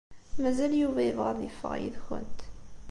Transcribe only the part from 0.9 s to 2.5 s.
yebɣa ad iffeɣ yid-kent.